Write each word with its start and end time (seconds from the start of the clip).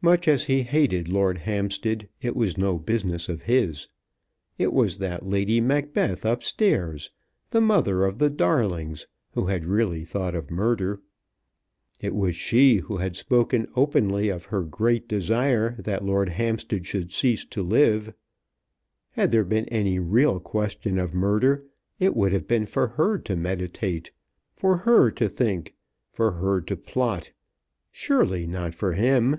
Much 0.00 0.28
as 0.28 0.44
he 0.44 0.62
hated 0.62 1.08
Lord 1.08 1.38
Hampstead, 1.38 2.08
it 2.22 2.36
was 2.36 2.56
no 2.56 2.78
business 2.78 3.28
of 3.28 3.42
his. 3.42 3.88
It 4.56 4.72
was 4.72 4.98
that 4.98 5.26
Lady 5.26 5.60
Macbeth 5.60 6.24
up 6.24 6.44
stairs, 6.44 7.10
the 7.50 7.60
mother 7.60 8.04
of 8.04 8.18
the 8.18 8.30
darlings, 8.30 9.08
who 9.32 9.46
had 9.48 9.66
really 9.66 10.04
thought 10.04 10.36
of 10.36 10.52
murder. 10.52 11.02
It 12.00 12.14
was 12.14 12.36
she 12.36 12.76
who 12.76 12.98
had 12.98 13.16
spoken 13.16 13.66
openly 13.74 14.28
of 14.28 14.44
her 14.44 14.62
great 14.62 15.08
desire 15.08 15.74
that 15.82 16.04
Lord 16.04 16.28
Hampstead 16.28 16.86
should 16.86 17.10
cease 17.10 17.44
to 17.46 17.60
live. 17.64 18.14
Had 19.10 19.32
there 19.32 19.42
been 19.44 19.64
any 19.68 19.98
real 19.98 20.38
question 20.38 21.00
of 21.00 21.12
murder 21.12 21.66
it 21.98 22.14
would 22.14 22.30
have 22.30 22.46
been 22.46 22.66
for 22.66 22.86
her 22.86 23.18
to 23.18 23.34
meditate, 23.34 24.12
for 24.54 24.76
her 24.76 25.10
to 25.10 25.28
think, 25.28 25.74
for 26.08 26.34
her 26.34 26.60
to 26.60 26.76
plot; 26.76 27.32
surely 27.90 28.46
not 28.46 28.76
for 28.76 28.92
him! 28.92 29.38